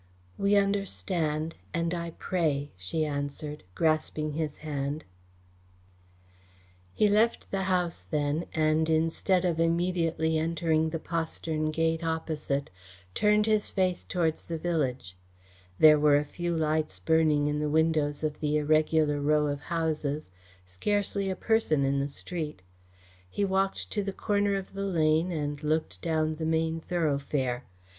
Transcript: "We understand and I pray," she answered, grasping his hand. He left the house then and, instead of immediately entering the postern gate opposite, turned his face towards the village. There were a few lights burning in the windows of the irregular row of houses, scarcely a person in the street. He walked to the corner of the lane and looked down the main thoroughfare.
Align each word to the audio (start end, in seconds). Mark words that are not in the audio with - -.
"We 0.35 0.55
understand 0.55 1.53
and 1.75 1.93
I 1.93 2.13
pray," 2.17 2.71
she 2.75 3.05
answered, 3.05 3.63
grasping 3.75 4.31
his 4.33 4.57
hand. 4.65 5.05
He 6.95 7.07
left 7.07 7.51
the 7.51 7.65
house 7.65 8.01
then 8.01 8.47
and, 8.51 8.89
instead 8.89 9.45
of 9.45 9.59
immediately 9.59 10.39
entering 10.39 10.89
the 10.89 10.97
postern 10.97 11.69
gate 11.69 12.03
opposite, 12.03 12.71
turned 13.13 13.45
his 13.45 13.69
face 13.69 14.03
towards 14.03 14.43
the 14.45 14.57
village. 14.57 15.15
There 15.77 15.99
were 15.99 16.17
a 16.17 16.25
few 16.25 16.57
lights 16.57 16.97
burning 16.99 17.45
in 17.47 17.59
the 17.59 17.69
windows 17.69 18.23
of 18.23 18.39
the 18.39 18.57
irregular 18.57 19.21
row 19.21 19.45
of 19.45 19.61
houses, 19.61 20.31
scarcely 20.65 21.29
a 21.29 21.35
person 21.35 21.85
in 21.85 21.99
the 21.99 22.07
street. 22.07 22.63
He 23.29 23.45
walked 23.45 23.91
to 23.91 24.01
the 24.01 24.13
corner 24.13 24.55
of 24.55 24.73
the 24.73 24.81
lane 24.85 25.31
and 25.31 25.61
looked 25.61 26.01
down 26.01 26.37
the 26.37 26.45
main 26.47 26.79
thoroughfare. 26.79 27.65